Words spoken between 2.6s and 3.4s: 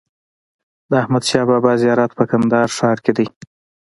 ښار کي دئ.